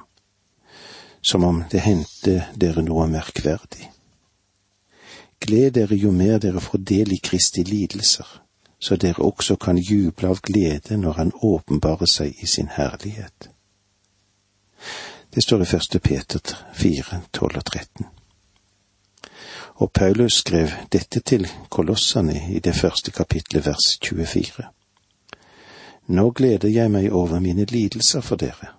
som 1.23 1.44
om 1.44 1.64
det 1.73 1.82
hendte 1.82 2.38
dere 2.54 2.87
noe 2.87 3.11
merkverdig. 3.11 3.90
Gled 5.42 5.75
dere 5.75 5.99
jo 5.99 6.14
mer 6.14 6.38
dere 6.38 6.62
får 6.62 6.87
del 6.87 7.16
i 7.18 7.23
Kristi 7.25 7.64
lidelser, 7.66 8.28
så 8.78 8.97
dere 8.97 9.26
også 9.26 9.56
kan 9.56 9.78
juble 9.78 10.28
av 10.30 10.38
glede 10.38 10.97
når 10.97 11.12
Han 11.12 11.32
åpenbarer 11.42 12.06
seg 12.06 12.37
i 12.38 12.47
sin 12.47 12.68
herlighet. 12.68 13.50
Det 15.34 15.42
står 15.42 15.62
i 15.62 15.64
første 15.64 15.99
Peter 15.99 16.40
4, 16.75 17.20
12 17.32 17.56
og 17.56 17.64
13. 17.64 18.06
Og 19.75 19.92
Paulus 19.92 20.32
skrev 20.32 20.68
dette 20.92 21.20
til 21.20 21.49
kolossene 21.70 22.34
i 22.50 22.58
det 22.58 22.75
første 22.75 23.10
kapitlet 23.10 23.66
vers 23.66 23.99
24. 24.04 24.64
Nå 26.06 26.30
gleder 26.30 26.68
jeg 26.68 26.90
meg 26.90 27.12
over 27.12 27.38
mine 27.38 27.64
lidelser 27.64 28.20
for 28.20 28.37
dere, 28.37 28.75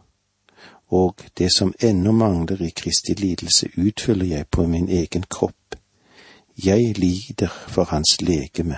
og 0.88 1.24
det 1.38 1.53
som 1.55 1.74
ennå 1.79 2.12
mangler 2.12 2.62
i 2.62 2.70
Kristi 2.75 3.13
lidelse, 3.13 3.70
utfyller 3.77 4.25
jeg 4.25 4.48
på 4.51 4.67
min 4.67 4.89
egen 4.89 5.24
kropp. 5.24 5.75
Jeg 6.65 6.98
lider 6.98 7.48
for 7.48 7.84
hans 7.84 8.22
legeme, 8.22 8.77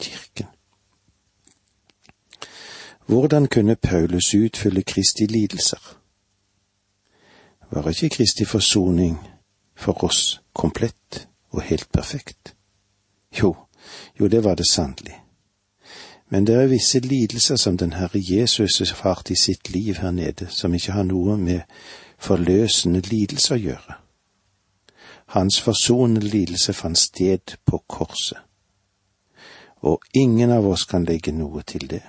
kirken. 0.00 0.46
Hvordan 3.06 3.46
kunne 3.46 3.76
Paulus 3.76 4.34
utfylle 4.34 4.82
Kristi 4.82 5.26
lidelser? 5.26 5.97
Var 7.70 7.88
ikke 7.88 8.08
Kristi 8.08 8.44
forsoning 8.44 9.18
for 9.76 10.04
oss 10.04 10.40
komplett 10.52 11.28
og 11.50 11.62
helt 11.62 11.92
perfekt? 11.92 12.54
Jo, 13.42 13.56
jo, 14.20 14.28
det 14.28 14.44
var 14.44 14.54
det 14.54 14.66
sannelig. 14.70 15.22
Men 16.28 16.46
det 16.46 16.54
er 16.54 16.66
visse 16.66 17.00
lidelser 17.00 17.56
som 17.56 17.76
den 17.76 17.92
Herre 17.92 18.20
Jesus 18.20 18.80
erfarte 18.80 19.32
i 19.32 19.36
sitt 19.36 19.70
liv 19.70 19.94
her 19.94 20.10
nede, 20.10 20.46
som 20.48 20.74
ikke 20.74 20.92
har 20.92 21.02
noe 21.02 21.36
med 21.36 21.60
forløsende 22.18 23.00
lidelse 23.00 23.54
å 23.54 23.62
gjøre. 23.62 23.96
Hans 25.26 25.60
forsonende 25.60 26.26
lidelse 26.26 26.72
fant 26.72 26.98
sted 26.98 27.56
på 27.64 27.82
korset, 27.88 28.38
og 29.80 30.04
ingen 30.14 30.50
av 30.50 30.66
oss 30.66 30.84
kan 30.84 31.04
legge 31.04 31.32
noe 31.32 31.62
til 31.62 31.88
det. 31.90 32.02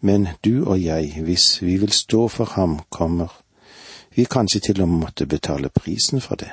Men 0.00 0.28
du 0.44 0.64
og 0.64 0.82
jeg, 0.82 1.22
hvis 1.22 1.62
vi 1.62 1.76
vil 1.76 1.92
stå 1.92 2.28
for 2.28 2.44
ham, 2.44 2.78
kommer 2.90 3.32
vi 4.18 4.24
kanskje 4.24 4.60
til 4.60 4.80
og 4.82 4.88
med 4.88 4.98
måtte 4.98 5.26
betale 5.30 5.68
prisen 5.70 6.18
for 6.20 6.34
det. 6.34 6.50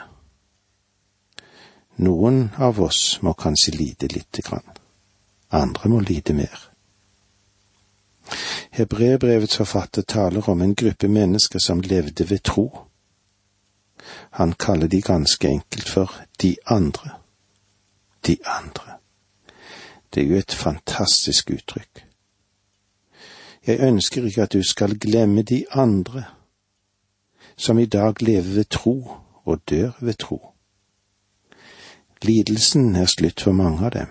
Noen 1.98 2.52
av 2.62 2.78
oss 2.78 3.00
må 3.26 3.32
kanskje 3.34 3.72
lide 3.74 4.10
lite 4.14 4.44
grann, 4.46 4.68
andre 5.50 5.90
må 5.90 6.00
lide 6.06 6.36
mer. 6.38 6.68
Hebrebrevets 8.70 9.58
forfatter 9.58 10.06
taler 10.06 10.50
om 10.50 10.62
en 10.62 10.76
gruppe 10.76 11.10
mennesker 11.10 11.60
som 11.60 11.82
levde 11.82 12.30
ved 12.30 12.44
tro. 12.44 12.68
Han 14.38 14.54
kaller 14.54 14.88
de 14.88 15.02
ganske 15.02 15.50
enkelt 15.50 15.90
for 15.90 16.14
de 16.42 16.56
andre. 16.66 17.18
De 18.28 18.38
andre. 18.46 19.00
Det 20.14 20.22
er 20.22 20.28
jo 20.28 20.38
et 20.38 20.54
fantastisk 20.54 21.50
uttrykk. 21.50 22.06
Jeg 23.66 23.80
ønsker 23.80 24.26
ikke 24.26 24.44
at 24.44 24.54
du 24.54 24.64
skal 24.64 25.00
glemme 25.00 25.42
de 25.42 25.66
andre 25.72 26.28
som 27.58 27.80
i 27.80 27.86
dag 27.86 28.22
lever 28.22 28.56
ved 28.56 28.70
tro 28.70 29.12
og 29.46 29.62
dør 29.70 29.92
ved 30.00 30.14
tro. 30.14 30.40
Lidelsen 32.22 32.96
er 32.96 33.06
slutt 33.06 33.42
for 33.42 33.52
mange 33.52 33.86
av 33.86 33.92
dem. 33.92 34.08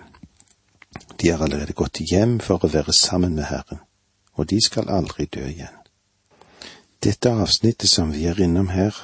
De 1.21 1.29
har 1.29 1.43
allerede 1.43 1.73
gått 1.73 1.99
hjem 2.11 2.39
for 2.39 2.63
å 2.63 2.71
være 2.71 2.93
sammen 2.93 3.35
med 3.35 3.49
Herren, 3.49 3.81
og 4.35 4.49
de 4.49 4.61
skal 4.61 4.89
aldri 4.89 5.25
dø 5.25 5.43
igjen. 5.47 5.81
Dette 7.03 7.31
avsnittet 7.31 7.89
som 7.89 8.13
vi 8.13 8.25
er 8.25 8.39
innom 8.41 8.69
her, 8.73 8.95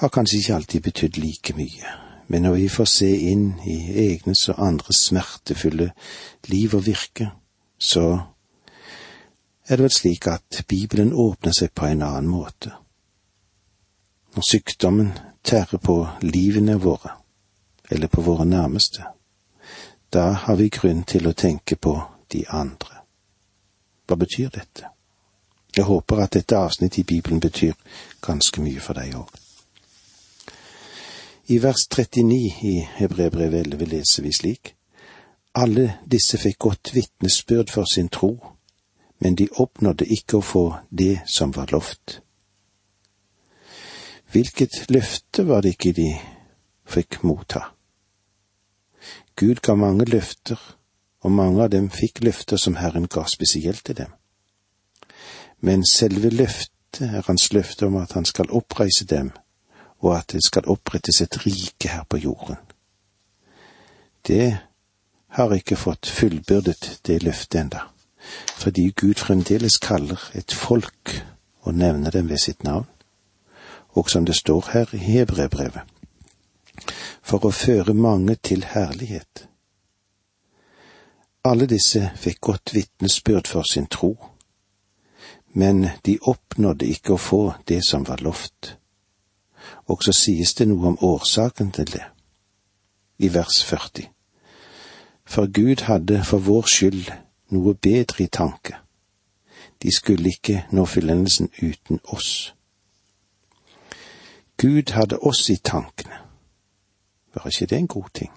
har 0.00 0.08
kanskje 0.08 0.38
ikke 0.38 0.54
alltid 0.54 0.82
betydd 0.82 1.18
like 1.20 1.54
mye, 1.56 1.94
men 2.28 2.42
når 2.42 2.54
vi 2.56 2.68
får 2.68 2.88
se 2.88 3.10
inn 3.32 3.46
i 3.68 3.78
egnes 4.08 4.48
og 4.48 4.62
andres 4.66 5.04
smertefulle 5.10 5.90
liv 6.48 6.74
og 6.74 6.86
virke, 6.86 7.30
så 7.78 8.06
er 9.68 9.76
det 9.76 9.84
vel 9.84 9.92
slik 9.94 10.26
at 10.26 10.62
Bibelen 10.68 11.12
åpner 11.12 11.52
seg 11.52 11.74
på 11.74 11.86
en 11.86 12.02
annen 12.02 12.30
måte. 12.30 12.72
Når 14.34 14.42
sykdommen 14.50 15.12
tærer 15.44 15.78
på 15.78 16.06
livene 16.22 16.80
våre, 16.80 17.10
eller 17.90 18.08
på 18.08 18.20
våre 18.20 18.46
nærmeste, 18.46 19.02
da 20.12 20.30
har 20.30 20.56
vi 20.56 20.68
grunn 20.68 21.02
til 21.02 21.26
å 21.26 21.32
tenke 21.32 21.76
på 21.76 21.96
de 22.32 22.44
andre. 22.48 23.02
Hva 24.06 24.16
betyr 24.16 24.48
dette? 24.54 24.90
Jeg 25.76 25.84
håper 25.84 26.22
at 26.22 26.34
dette 26.34 26.58
avsnittet 26.58 26.98
i 26.98 27.06
Bibelen 27.06 27.40
betyr 27.40 27.74
ganske 28.22 28.62
mye 28.62 28.80
for 28.80 28.98
deg 28.98 29.14
òg. 29.18 29.28
I 31.50 31.58
vers 31.62 31.86
39 31.90 32.38
i 32.62 32.76
Hebrebrevet 32.98 33.66
11 33.66 33.86
leser 33.86 34.22
vi 34.22 34.32
slik:" 34.32 34.74
Alle 35.54 35.98
disse 36.06 36.38
fikk 36.38 36.58
godt 36.58 36.94
vitnesbyrd 36.94 37.70
for 37.70 37.84
sin 37.84 38.08
tro, 38.08 38.36
men 39.18 39.34
de 39.34 39.48
oppnådde 39.58 40.06
ikke 40.06 40.36
å 40.38 40.46
få 40.46 40.64
det 40.90 41.20
som 41.26 41.50
var 41.56 41.72
lovt. 41.72 42.20
Hvilket 44.32 44.90
løfte 44.90 45.46
var 45.48 45.60
det 45.60 45.74
ikke 45.74 45.92
de 45.92 46.08
fikk 46.86 47.22
motta? 47.26 47.64
Gud 49.36 49.62
ga 49.64 49.74
mange 49.74 50.04
løfter, 50.04 50.58
og 51.20 51.32
mange 51.32 51.62
av 51.64 51.70
dem 51.72 51.90
fikk 51.90 52.22
løfter 52.24 52.56
som 52.56 52.76
Herren 52.76 53.08
ga 53.10 53.24
spesielt 53.26 53.84
til 53.84 53.96
dem. 53.96 54.12
Men 55.60 55.84
selve 55.86 56.30
løftet 56.30 57.00
er 57.00 57.26
hans 57.26 57.52
løfte 57.52 57.86
om 57.86 57.96
at 57.96 58.12
han 58.12 58.24
skal 58.24 58.50
oppreise 58.50 59.04
dem 59.04 59.32
og 60.00 60.16
at 60.18 60.32
det 60.32 60.44
skal 60.44 60.68
opprettes 60.72 61.20
et 61.20 61.46
rike 61.46 61.88
her 61.88 62.04
på 62.08 62.16
jorden. 62.16 62.56
Det 64.26 64.58
har 65.28 65.52
ikke 65.54 65.76
fått 65.76 66.06
fullbyrdet 66.06 67.00
det 67.06 67.22
løftet 67.22 67.60
enda, 67.60 67.82
fordi 68.56 68.90
Gud 68.90 69.20
fremdeles 69.20 69.78
kaller 69.78 70.30
et 70.34 70.52
folk 70.52 71.14
og 71.60 71.74
nevner 71.74 72.10
dem 72.10 72.28
ved 72.28 72.38
sitt 72.38 72.64
navn, 72.64 72.86
og 73.92 74.10
som 74.10 74.24
det 74.26 74.36
står 74.36 74.70
her 74.72 74.94
i 74.94 74.98
Hebrevbrevet, 74.98 75.82
for 77.22 77.46
å 77.46 77.52
føre 77.54 77.94
mange 77.94 78.34
til 78.34 78.64
herlighet. 78.64 79.46
Alle 81.44 81.66
disse 81.66 82.10
fikk 82.16 82.40
godt 82.40 82.74
vitnesbyrd 82.74 83.48
for 83.48 83.62
sin 83.62 83.86
tro, 83.86 84.16
men 85.52 85.88
de 86.06 86.18
oppnådde 86.22 86.86
ikke 86.86 87.16
å 87.16 87.24
få 87.30 87.42
det 87.68 87.80
som 87.86 88.06
var 88.06 88.22
lovt 88.22 88.76
og 89.86 90.04
så 90.04 90.12
sies 90.14 90.54
det 90.54 90.68
noe 90.70 90.92
om 90.92 90.98
årsaken 91.02 91.72
til 91.74 91.90
det, 91.92 92.04
i 93.18 93.28
vers 93.34 93.62
40. 93.66 94.06
For 95.24 95.50
Gud 95.50 95.84
hadde 95.86 96.22
for 96.24 96.42
vår 96.46 96.70
skyld 96.70 97.10
noe 97.54 97.74
bedre 97.74 98.24
i 98.24 98.30
tanke. 98.30 98.78
De 99.82 99.92
skulle 99.94 100.30
ikke 100.30 100.64
nå 100.72 100.86
fyllendelsen 100.86 101.50
uten 101.62 102.00
oss. 102.04 102.54
Gud 104.60 104.92
hadde 104.92 105.18
oss 105.18 105.48
i 105.50 105.56
tankene. 105.56 106.20
Var 107.34 107.46
ikke 107.46 107.66
det 107.66 107.78
en 107.78 107.88
god 107.88 108.12
ting? 108.14 108.30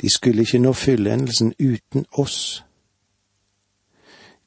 De 0.00 0.10
skulle 0.10 0.42
ikke 0.42 0.58
nå 0.58 0.72
fullendelsen 0.72 1.54
uten 1.58 2.06
oss. 2.12 2.64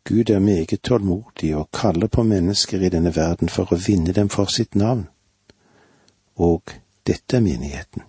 Gud 0.04 0.30
er 0.30 0.40
meget 0.40 0.82
tålmodig 0.84 1.56
og 1.56 1.70
kaller 1.74 2.08
på 2.08 2.24
mennesker 2.24 2.82
i 2.82 2.90
denne 2.90 3.16
verden 3.16 3.50
for 3.50 3.74
å 3.74 3.80
vinne 3.88 4.14
dem 4.14 4.30
for 4.30 4.46
sitt 4.46 4.76
navn 4.76 5.08
og 6.38 6.72
dette 7.08 7.38
er 7.38 7.42
menigheten. 7.42 8.02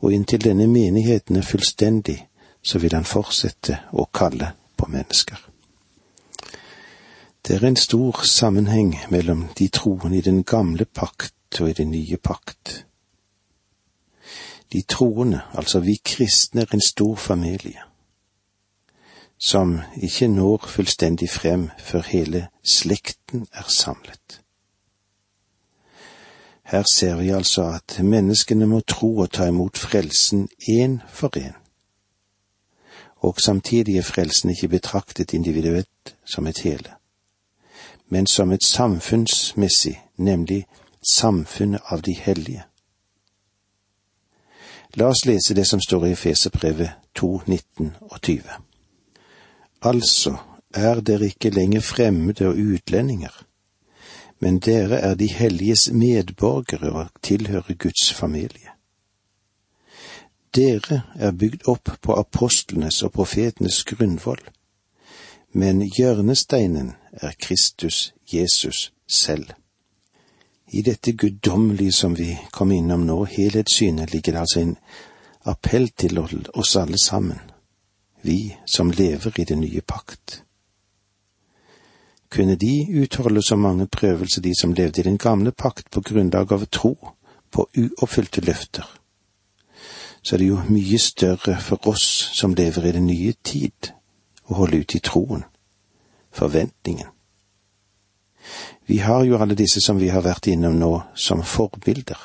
Og 0.00 0.12
inntil 0.12 0.44
denne 0.44 0.66
menigheten 0.66 1.36
er 1.36 1.42
fullstendig, 1.42 2.28
så 2.62 2.78
vil 2.78 2.94
han 2.94 3.04
fortsette 3.04 3.78
å 3.92 4.06
kalle 4.14 4.52
på 4.76 4.88
mennesker. 4.90 5.38
Det 7.46 7.62
er 7.62 7.66
en 7.66 7.76
stor 7.76 8.22
sammenheng 8.22 8.96
mellom 9.10 9.48
de 9.58 9.68
troende 9.68 10.18
i 10.18 10.20
den 10.20 10.44
gamle 10.44 10.84
pakt 10.84 11.60
og 11.60 11.70
i 11.70 11.72
den 11.72 11.90
nye 11.90 12.16
pakt. 12.16 12.86
De 14.72 14.82
troende, 14.82 15.40
altså 15.54 15.80
vi 15.80 16.00
kristne, 16.04 16.60
er 16.60 16.74
en 16.74 16.80
stor 16.80 17.14
familie, 17.14 17.78
som 19.38 19.80
ikke 19.96 20.28
når 20.28 20.66
fullstendig 20.66 21.30
frem 21.30 21.70
før 21.78 22.02
hele 22.02 22.48
slekten 22.64 23.46
er 23.52 23.68
samlet. 23.68 24.40
Her 26.62 26.82
ser 26.94 27.16
vi 27.16 27.28
altså 27.28 27.64
at 27.64 28.00
menneskene 28.02 28.66
må 28.66 28.80
tro 28.80 29.16
og 29.16 29.30
ta 29.30 29.46
imot 29.46 29.78
frelsen 29.78 30.48
én 30.62 30.98
for 31.08 31.30
én. 31.36 31.54
Og 33.16 33.40
samtidig 33.40 33.96
er 33.96 34.02
frelsen 34.02 34.50
ikke 34.50 34.68
betraktet 34.68 35.32
individuelt 35.32 36.16
som 36.24 36.46
et 36.46 36.58
hele, 36.58 36.90
men 38.08 38.26
som 38.26 38.52
et 38.52 38.64
samfunnsmessig, 38.64 40.02
nemlig 40.16 40.66
samfunnet 41.12 41.80
av 41.84 42.02
de 42.02 42.12
hellige. 42.12 42.64
La 44.94 45.08
oss 45.08 45.26
lese 45.26 45.54
det 45.54 45.66
som 45.66 45.80
står 45.80 46.06
i 46.06 46.12
Efeserbrevet 46.12 46.90
2, 47.14 47.40
19 47.46 47.96
og 48.00 48.20
20. 48.22 48.40
Altså 49.82 50.36
er 50.74 51.00
dere 51.00 51.26
ikke 51.26 51.50
lenger 51.50 51.80
fremmede 51.80 52.48
og 52.48 52.56
utlendinger 52.56 53.46
men 54.38 54.58
dere 54.58 54.98
er 55.00 55.14
de 55.14 55.28
helliges 55.32 55.90
medborgere 55.92 56.92
og 56.92 57.08
tilhører 57.22 57.74
Guds 57.74 58.12
familie. 58.12 58.70
Dere 60.54 61.02
er 61.16 61.32
bygd 61.32 61.68
opp 61.68 61.90
på 62.02 62.16
apostlenes 62.16 63.02
og 63.02 63.12
profetenes 63.12 63.82
grunnvoll, 63.84 64.40
men 65.52 65.82
hjørnesteinen 65.82 66.92
er 67.12 67.32
Kristus 67.38 68.14
Jesus 68.32 68.92
selv. 69.08 69.50
I 70.68 70.82
dette 70.82 71.12
guddommelige 71.12 71.92
som 71.92 72.16
vi 72.18 72.38
kom 72.52 72.72
innom 72.72 73.06
nå, 73.06 73.24
helhetssynet, 73.24 74.12
ligger 74.12 74.32
det 74.32 74.40
altså 74.40 74.60
en 74.60 74.76
appell 75.46 75.88
til 75.88 76.18
oss 76.18 76.76
alle 76.76 76.98
sammen, 76.98 77.38
vi 78.22 78.56
som 78.66 78.90
lever 78.90 79.40
i 79.40 79.44
den 79.44 79.60
nye 79.60 79.80
pakt. 79.80 80.42
Kunne 82.30 82.56
de 82.56 83.02
utholde 83.02 83.42
så 83.42 83.56
mange 83.56 83.86
prøvelser, 83.86 84.42
de 84.42 84.54
som 84.60 84.72
levde 84.72 85.00
i 85.00 85.04
den 85.04 85.18
gamle 85.18 85.52
pakt 85.52 85.90
på 85.90 86.00
grunnlag 86.00 86.52
av 86.52 86.66
tro 86.66 86.96
på 87.50 87.68
uoppfylte 87.78 88.40
løfter, 88.40 88.86
så 90.22 90.34
er 90.34 90.38
det 90.38 90.48
jo 90.48 90.62
mye 90.68 90.98
større 90.98 91.54
for 91.62 91.86
oss 91.86 92.06
som 92.34 92.54
lever 92.54 92.88
i 92.88 92.92
den 92.92 93.06
nye 93.06 93.32
tid, 93.44 93.92
å 94.48 94.60
holde 94.60 94.82
ut 94.82 94.94
i 94.94 95.02
troen, 95.02 95.44
forventningen. 96.30 97.08
Vi 98.86 98.98
har 99.02 99.24
jo 99.26 99.38
alle 99.42 99.58
disse 99.58 99.80
som 99.82 99.98
vi 99.98 100.08
har 100.14 100.22
vært 100.22 100.46
innom 100.46 100.78
nå, 100.78 100.92
som 101.14 101.42
forbilder, 101.42 102.18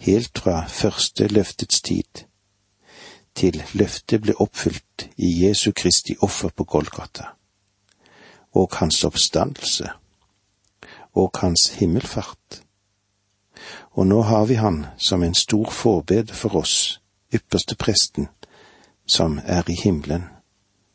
helt 0.00 0.38
fra 0.38 0.64
første 0.68 1.28
løftets 1.28 1.82
tid 1.84 2.24
til 3.40 3.62
løftet 3.72 4.22
ble 4.24 4.34
oppfylt 4.42 5.06
i 5.16 5.30
Jesu 5.44 5.70
Kristi 5.72 6.16
offer 6.20 6.50
på 6.56 6.64
Golgata 6.64 7.34
og 8.52 8.74
hans 8.80 9.04
oppstandelse 9.06 9.86
og 11.14 11.38
hans 11.42 11.68
himmelfart. 11.78 12.62
Og 13.94 14.06
nå 14.06 14.22
har 14.22 14.44
vi 14.46 14.58
han 14.58 14.86
som 14.98 15.22
en 15.22 15.34
stor 15.34 15.70
forbed 15.70 16.34
for 16.34 16.56
oss, 16.56 17.00
ypperste 17.34 17.76
presten, 17.76 18.28
som 19.06 19.40
er 19.44 19.70
i 19.70 19.76
himmelen. 19.82 20.26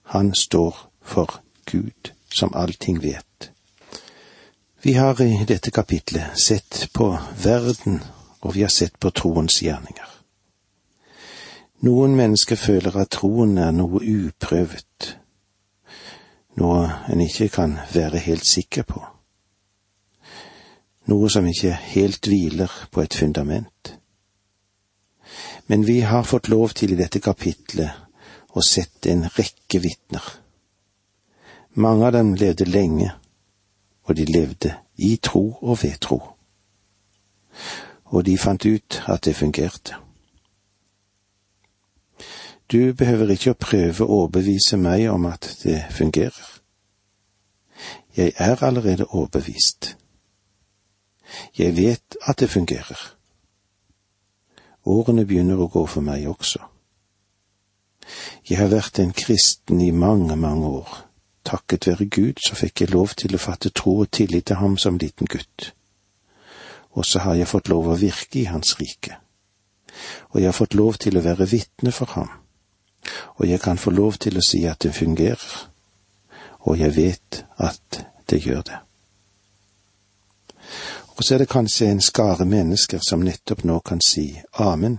Han 0.05 0.33
står 0.33 0.75
for 1.01 1.31
Gud, 1.65 2.11
som 2.29 2.53
allting 2.53 3.01
vet. 3.01 3.51
Vi 4.81 4.93
har 4.93 5.21
i 5.21 5.45
dette 5.47 5.71
kapitlet 5.71 6.39
sett 6.39 6.89
på 6.93 7.17
verden, 7.43 8.03
og 8.39 8.55
vi 8.55 8.61
har 8.61 8.69
sett 8.69 8.99
på 8.99 9.09
troens 9.11 9.61
gjerninger. 9.63 10.11
Noen 11.81 12.13
mennesker 12.15 12.55
føler 12.55 12.93
at 13.01 13.15
troen 13.17 13.57
er 13.57 13.73
noe 13.73 13.97
uprøvet, 13.99 15.09
noe 16.61 16.85
en 17.09 17.25
ikke 17.25 17.49
kan 17.57 17.75
være 17.93 18.21
helt 18.27 18.45
sikker 18.45 18.85
på, 18.85 19.01
noe 21.09 21.29
som 21.33 21.49
ikke 21.49 21.73
helt 21.97 22.29
hviler 22.29 22.71
på 22.91 23.01
et 23.01 23.17
fundament. 23.17 23.95
Men 25.65 25.85
vi 25.89 25.99
har 26.05 26.23
fått 26.23 26.47
lov 26.53 26.77
til 26.77 26.93
i 26.93 27.01
dette 27.01 27.19
kapitlet 27.19 28.04
å 28.55 28.63
sett 28.63 29.05
en 29.11 29.25
rekke 29.35 29.81
vitner. 29.83 30.23
Mange 31.75 32.07
av 32.07 32.15
dem 32.15 32.33
levde 32.39 32.65
lenge, 32.65 33.11
og 34.07 34.15
de 34.15 34.25
levde 34.25 34.71
i 34.95 35.17
tro 35.17 35.57
og 35.61 35.83
ved 35.83 35.99
tro. 35.99 36.21
Og 38.15 38.23
de 38.25 38.37
fant 38.37 38.65
ut 38.65 39.01
at 39.11 39.25
det 39.27 39.35
fungerte. 39.35 39.97
Du 42.71 42.93
behøver 42.93 43.33
ikke 43.35 43.53
å 43.53 43.59
prøve 43.59 44.05
å 44.05 44.21
overbevise 44.21 44.77
meg 44.81 45.09
om 45.11 45.27
at 45.29 45.49
det 45.63 45.83
fungerer. 45.93 46.47
Jeg 48.15 48.31
er 48.39 48.63
allerede 48.63 49.05
overbevist. 49.11 49.97
Jeg 51.57 51.75
vet 51.77 52.17
at 52.21 52.39
det 52.39 52.49
fungerer. 52.49 53.01
Årene 54.85 55.25
begynner 55.25 55.59
å 55.59 55.67
gå 55.67 55.83
for 55.89 56.05
meg 56.05 56.27
også. 56.29 56.61
Jeg 58.49 58.57
har 58.59 58.71
vært 58.71 58.99
en 58.99 59.13
kristen 59.13 59.81
i 59.81 59.91
mange, 59.91 60.35
mange 60.35 60.67
år. 60.67 61.01
Takket 61.45 61.87
være 61.87 62.05
Gud 62.05 62.41
så 62.47 62.55
fikk 62.57 62.81
jeg 62.81 62.93
lov 62.93 63.13
til 63.17 63.35
å 63.35 63.41
fatte 63.41 63.69
tro 63.69 63.99
og 64.03 64.11
tillit 64.11 64.47
til 64.49 64.59
ham 64.61 64.77
som 64.81 64.97
liten 64.97 65.29
gutt. 65.29 65.73
Og 66.95 67.05
så 67.05 67.19
har 67.19 67.35
jeg 67.35 67.47
fått 67.47 67.69
lov 67.69 67.91
å 67.91 67.99
virke 67.99 68.39
i 68.39 68.49
Hans 68.49 68.79
rike. 68.79 69.17
Og 70.31 70.41
jeg 70.41 70.47
har 70.47 70.57
fått 70.57 70.73
lov 70.73 70.97
til 70.99 71.17
å 71.17 71.23
være 71.23 71.47
vitne 71.49 71.91
for 71.91 72.11
ham. 72.15 72.29
Og 73.37 73.47
jeg 73.47 73.61
kan 73.61 73.77
få 73.77 73.91
lov 73.91 74.17
til 74.19 74.37
å 74.37 74.43
si 74.43 74.65
at 74.67 74.81
det 74.83 74.95
fungerer. 74.95 75.69
Og 76.65 76.79
jeg 76.79 76.95
vet 76.95 77.43
at 77.61 78.01
det 78.29 78.41
gjør 78.45 78.61
det. 78.61 78.79
Og 81.15 81.23
så 81.23 81.35
er 81.35 81.43
det 81.43 81.51
kanskje 81.51 81.91
en 81.91 82.01
skare 82.01 82.45
mennesker 82.45 82.99
som 83.07 83.23
nettopp 83.23 83.63
nå 83.63 83.79
kan 83.85 84.01
si 84.03 84.27
amen 84.59 84.97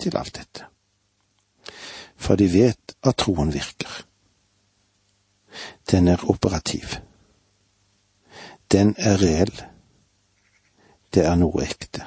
til 0.00 0.16
alt 0.16 0.34
dette. 0.34 0.73
For 2.16 2.36
de 2.36 2.48
vet 2.52 2.96
at 3.02 3.16
troen 3.20 3.52
virker. 3.54 4.04
Den 5.90 6.08
er 6.08 6.30
operativ. 6.30 6.96
Den 8.72 8.94
er 8.98 9.22
reell. 9.22 9.54
Det 11.14 11.24
er 11.24 11.36
noe 11.38 11.62
ekte. 11.62 12.06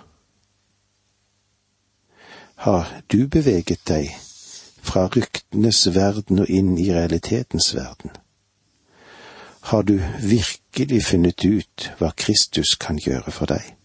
Har 2.57 2.89
du 3.11 3.27
beveget 3.27 3.85
deg 3.87 4.09
fra 4.81 5.05
ryktenes 5.13 5.85
verden 5.95 6.41
og 6.43 6.49
inn 6.49 6.73
i 6.81 6.89
realitetens 6.91 7.69
verden? 7.75 8.11
Har 9.69 9.83
du 9.83 9.99
virkelig 10.23 11.03
funnet 11.05 11.45
ut 11.45 11.89
hva 11.99 12.11
Kristus 12.17 12.75
kan 12.75 12.99
gjøre 12.99 13.31
for 13.31 13.51
deg? 13.51 13.75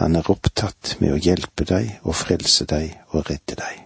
Han 0.00 0.16
er 0.16 0.30
opptatt 0.30 0.96
med 1.00 1.14
å 1.14 1.20
hjelpe 1.20 1.64
deg 1.68 1.98
og 2.02 2.14
frelse 2.14 2.66
deg 2.68 2.94
og 3.10 3.30
redde 3.30 3.58
deg. 3.58 3.85